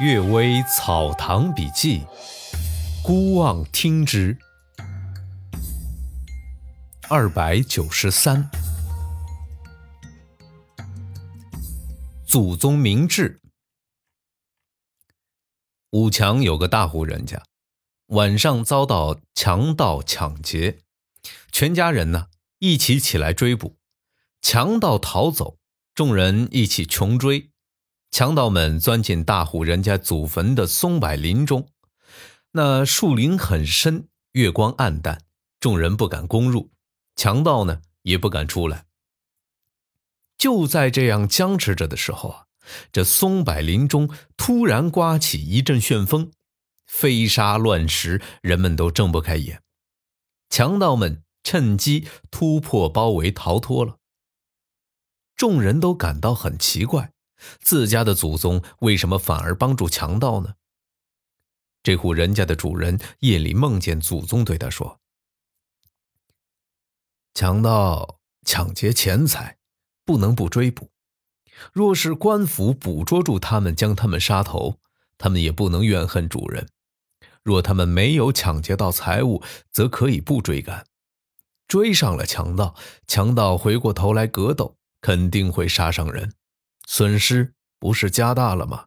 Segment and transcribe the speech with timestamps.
[0.02, 2.00] 《岳微草堂笔记》，
[3.04, 4.38] 孤望听之。
[7.10, 8.50] 二百九十三，
[12.26, 13.38] 祖宗明志。
[15.90, 17.42] 武强有个大户人家，
[18.06, 20.78] 晚上遭到强盗抢劫，
[21.52, 22.28] 全家人呢
[22.60, 23.76] 一起起来追捕，
[24.40, 25.58] 强盗逃走，
[25.94, 27.51] 众人一起穷追。
[28.12, 31.70] 强盗们钻进大户人家祖坟的松柏林中，
[32.50, 35.22] 那树林很深，月光暗淡，
[35.58, 36.70] 众人不敢攻入，
[37.16, 38.84] 强盗呢也不敢出来。
[40.36, 42.44] 就在这样僵持着的时候啊，
[42.92, 46.32] 这松柏林中突然刮起一阵旋风，
[46.86, 49.62] 飞沙乱石，人们都睁不开眼。
[50.50, 53.96] 强盗们趁机突破包围，逃脱了。
[55.34, 57.10] 众人都感到很奇怪。
[57.60, 60.54] 自家的祖宗为什么反而帮助强盗呢？
[61.82, 65.00] 这户人家的主人夜里梦见祖宗对他说
[67.34, 69.58] ：“强盗抢劫钱财，
[70.04, 70.90] 不能不追捕。
[71.72, 74.78] 若是官府捕捉住他们，将他们杀头，
[75.18, 76.68] 他们也不能怨恨主人。
[77.42, 80.86] 若他们没有抢劫到财物，则可以不追赶。
[81.66, 86.32] 追上了强盗，强盗回过头来格斗，肯定会杀上人。”
[86.94, 88.84] 损失不是加大了吗？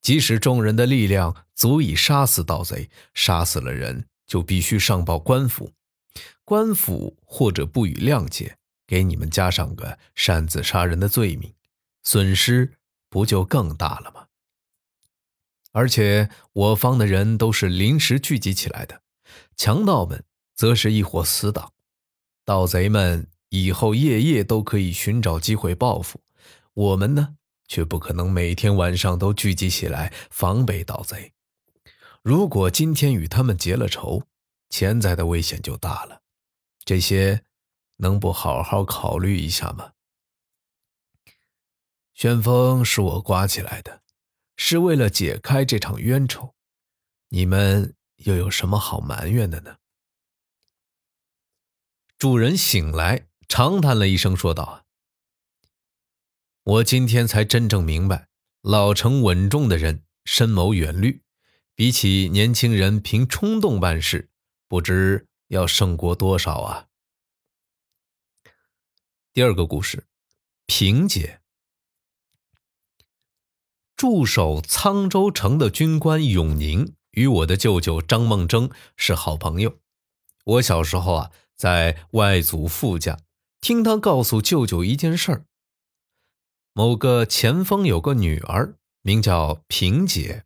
[0.00, 5.72] 即使众人的力量足以杀死盗贼，杀死了人就必须上报官府，
[6.44, 11.52] 官府或者不予谅解，给你们加上个擅自杀人的罪名，
[12.04, 12.74] 损失
[13.10, 14.26] 不就更大了吗？
[15.72, 19.02] 而且我方的人都是临时聚集起来的，
[19.56, 20.22] 强盗们
[20.54, 21.72] 则是一伙死党，
[22.44, 26.20] 盗贼们以后夜夜都可以寻找机会报复。
[26.74, 27.36] 我们呢，
[27.68, 31.32] 却不可能每天晚上都聚集起来防备盗贼。
[32.22, 34.24] 如果今天与他们结了仇，
[34.70, 36.22] 潜在的危险就大了。
[36.84, 37.44] 这些
[37.96, 39.92] 能不好好考虑一下吗？
[42.12, 44.02] 旋风是我刮起来的，
[44.56, 46.54] 是为了解开这场冤仇。
[47.28, 49.76] 你们又有什么好埋怨的呢？
[52.18, 54.83] 主人醒来，长叹了一声，说道。
[56.64, 58.28] 我今天才真正明白，
[58.62, 61.20] 老成稳重的人深谋远虑，
[61.74, 64.30] 比起年轻人凭冲动办事，
[64.66, 66.86] 不知要胜过多少啊！
[69.34, 70.06] 第二个故事，
[70.64, 71.42] 萍姐。
[73.94, 79.80] 驻守沧州城的军官永宁与我的舅舅张梦征是好朋友。
[80.44, 83.18] 我小时候啊，在外祖父家
[83.60, 85.44] 听他告诉舅舅一件事儿。
[86.76, 90.44] 某个前锋有个女儿，名叫萍姐，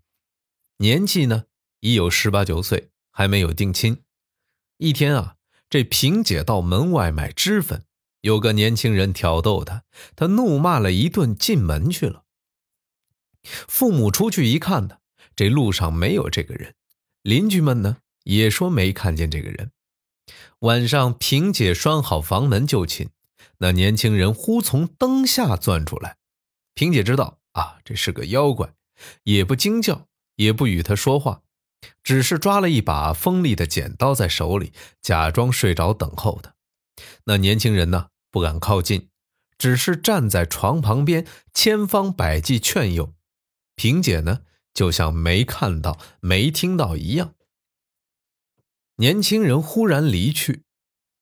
[0.77, 1.45] 年纪呢
[1.81, 4.03] 已有十八九岁，还没有定亲。
[4.77, 5.37] 一天啊，
[5.71, 7.85] 这萍姐到门外买脂粉，
[8.21, 9.85] 有个年轻人挑逗她，
[10.15, 12.25] 她怒骂了一顿，进门去了。
[13.43, 14.99] 父母出去一看呢，
[15.35, 16.75] 这路上没有这个人，
[17.23, 19.73] 邻居们呢也说没看见这个人。
[20.59, 23.09] 晚上，萍姐拴好房门就寝，
[23.61, 26.18] 那年轻人忽从灯下钻出来。
[26.79, 28.73] 萍姐知道啊，这是个妖怪，
[29.25, 30.07] 也不惊叫，
[30.37, 31.43] 也不与他说话，
[32.05, 34.73] 只是抓了一把锋利的剪刀在手里，
[35.03, 36.55] 假装睡着等候他。
[37.25, 39.09] 那年轻人呢，不敢靠近，
[39.59, 43.13] 只是站在床旁边，千方百计劝诱。
[43.75, 47.35] 萍姐呢，就像没看到、没听到一样。
[48.99, 50.63] 年轻人忽然离去，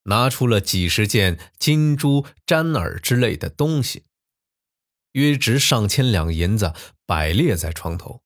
[0.03, 4.03] 拿出了几十件金珠、簪耳之类的东西。
[5.17, 6.75] 约值上千两银子
[7.07, 8.23] 摆列在床头，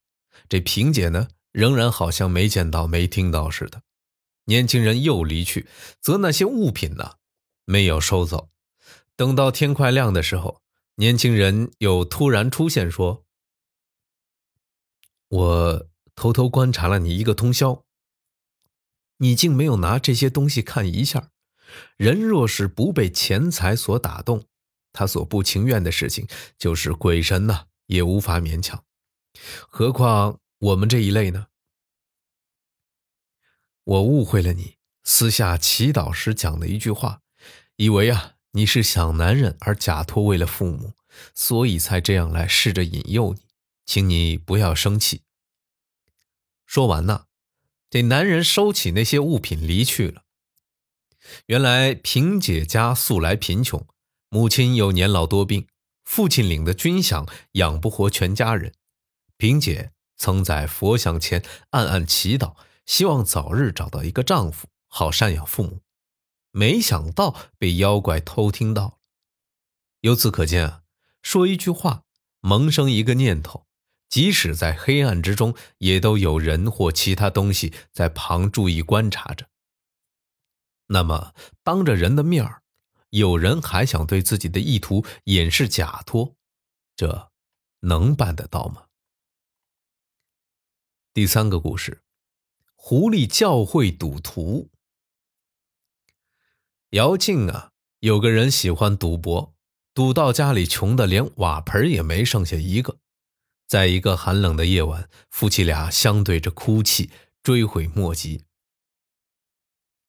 [0.49, 3.83] 这萍姐呢，仍然好像没见到、没听到似的。
[4.45, 5.69] 年轻人又离去，
[6.01, 7.13] 则那些物品呢，
[7.63, 8.49] 没有收走。
[9.15, 10.61] 等到天快亮的时候，
[10.95, 13.23] 年轻人又突然出现，说
[15.29, 17.85] ：“我偷偷观察了你一个通宵，
[19.19, 21.29] 你竟没有拿这些东西看一下。
[21.95, 24.43] 人若是不被钱财所打动。”
[24.93, 26.27] 他所不情愿的事情，
[26.57, 28.83] 就是鬼神呐也无法勉强，
[29.69, 31.47] 何况我们这一类呢？
[33.83, 37.21] 我误会了你私下祈祷时讲的一句话，
[37.77, 40.93] 以为啊你是想男人而假托为了父母，
[41.33, 43.41] 所以才这样来试着引诱你，
[43.85, 45.23] 请你不要生气。
[46.65, 47.25] 说完呢，
[47.89, 50.23] 这男人收起那些物品离去了。
[51.47, 53.85] 原来萍姐家素来贫穷。
[54.33, 55.67] 母亲又年老多病，
[56.05, 58.73] 父亲领的军饷养不活全家人，
[59.35, 62.55] 萍姐曾在佛像前暗暗祈祷，
[62.85, 65.81] 希望早日找到一个丈夫，好赡养父母。
[66.51, 68.99] 没想到被妖怪偷听到。
[69.99, 70.83] 由此可见啊，
[71.21, 72.03] 说一句话，
[72.39, 73.65] 萌生一个念头，
[74.07, 79.49] 即使在黑暗之中，也都有人或其他东西在旁注意观察着。
[80.87, 81.33] 那么，
[81.65, 82.60] 当着人的面儿，
[83.11, 86.35] 有人还想对自己的意图掩饰假托，
[86.95, 87.31] 这
[87.81, 88.87] 能办得到吗？
[91.13, 92.03] 第三个故事，
[92.75, 94.69] 狐狸教会赌徒。
[96.91, 99.53] 姚静啊，有个人喜欢赌博，
[99.93, 102.97] 赌到家里穷的连瓦盆也没剩下一个。
[103.67, 107.09] 在一个寒冷的夜晚，夫妻俩相对着哭泣，
[107.43, 108.45] 追悔莫及。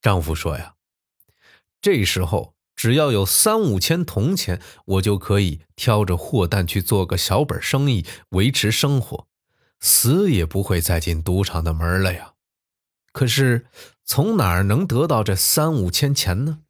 [0.00, 0.76] 丈夫说呀
[1.82, 9.28] ：“这时候只要有三五千铜钱，我就可以挑着货担去做个小本生意，维持生活。”
[9.78, 12.32] 死也不会再进赌场的门了呀！
[13.12, 13.68] 可是
[14.04, 16.62] 从哪儿能得到这三五千钱呢？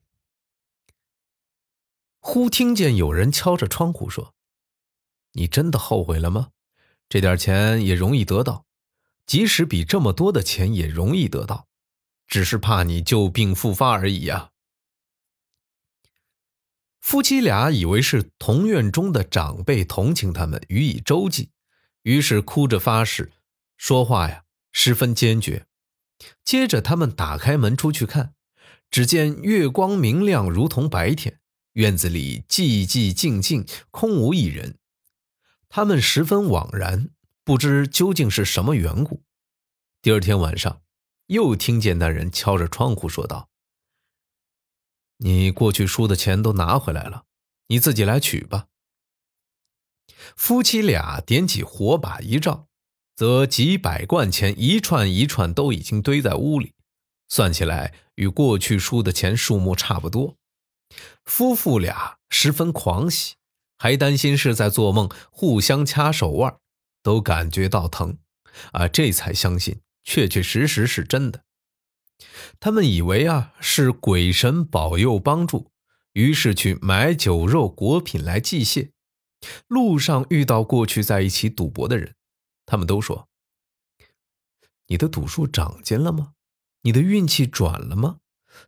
[2.19, 4.35] 忽听见有人敲着窗户说
[5.33, 6.49] ：“你真的后悔了吗？
[7.09, 8.67] 这点钱也容易得到，
[9.25, 11.69] 即使比这么多的钱也容易得到，
[12.27, 14.51] 只是怕你旧病复发而已呀。”
[17.03, 21.51] 夫妻俩以为是同院中的长辈同情他们，予以周济。
[22.05, 23.33] 于是哭着发誓，
[23.77, 25.67] 说话呀十分坚决。
[26.45, 28.35] 接着他们打开门出去看，
[28.89, 31.41] 只见月光明亮，如同白天。
[31.73, 34.79] 院子里寂寂静静，空无一人。
[35.69, 37.11] 他们十分惘然，
[37.45, 39.25] 不知究竟是什么缘故。
[40.01, 40.83] 第二天晚上，
[41.27, 43.49] 又听见那人敲着窗户说道
[45.25, 47.25] ：“你过去输的钱都拿回来了，
[47.69, 48.67] 你自己来取吧。”
[50.37, 52.67] 夫妻俩点起火把一照，
[53.15, 56.73] 则几百贯钱一串一串都已经堆在屋里，
[57.29, 60.37] 算起来与过去输的钱数目差不多。
[61.25, 63.35] 夫妇俩十分狂喜，
[63.79, 66.57] 还担心是在做梦，互相掐手腕，
[67.03, 68.19] 都感觉到疼，
[68.73, 71.45] 啊，这才相信确确实实是真的。
[72.61, 75.71] 他们以为啊是鬼神保佑帮助，
[76.13, 78.93] 于是去买酒肉果品来祭谢。
[79.67, 82.15] 路上遇到过去在一起赌博的人，
[82.65, 83.29] 他们都说
[84.87, 86.35] ：“你的赌术长进了吗？
[86.83, 88.19] 你的运气转了吗？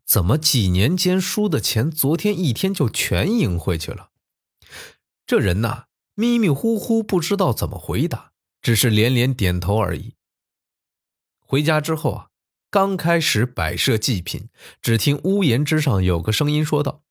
[0.04, 4.10] 怎么几年间输的钱，昨天一天就全赢回去了？”
[5.26, 5.84] 这人呐，
[6.14, 10.14] 迷迷糊糊，不知道怎么回答，只是连连点头而已。
[11.38, 12.30] 回家之后啊，
[12.74, 14.48] 刚开始摆设祭品，
[14.82, 17.04] 只听屋檐之上有个声音说道。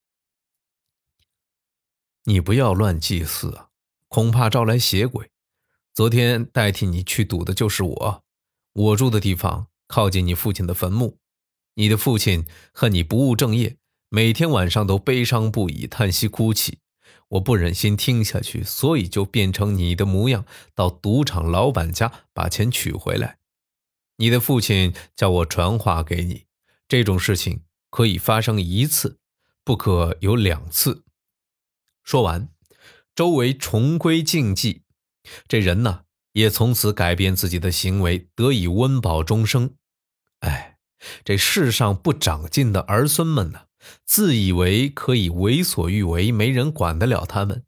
[2.25, 3.69] 你不要乱祭祀啊，
[4.09, 5.31] 恐怕招来邪鬼。
[5.93, 8.23] 昨天代替你去赌的就是我。
[8.73, 11.17] 我住的地方靠近你父亲的坟墓，
[11.75, 13.77] 你的父亲恨你不务正业，
[14.09, 16.79] 每天晚上都悲伤不已，叹息哭泣。
[17.29, 20.43] 我不忍心听下去，所以就变成你的模样，
[20.75, 23.37] 到赌场老板家把钱取回来。
[24.23, 26.45] 你的父亲叫我传话给你，
[26.87, 29.19] 这种事情可以发生一次，
[29.65, 31.03] 不可有两次。
[32.05, 32.47] 说完，
[33.13, 34.83] 周围重归静寂。
[35.45, 39.75] 这人呢，也从此改变自己的行为，得以温饱终生。
[40.39, 40.77] 哎，
[41.25, 43.63] 这世上不长进的儿孙们呢，
[44.05, 47.65] 自以为可以为所欲为，没人管得了他们，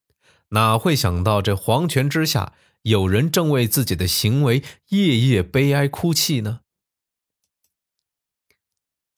[0.51, 2.53] 哪会想到这皇权之下，
[2.85, 6.59] 有人正为自己的行为夜夜悲哀哭泣呢？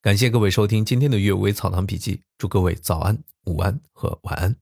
[0.00, 4.56] 感谢各位收听今天的《阅微草堂笔记》，祝各位早安、午安和晚安。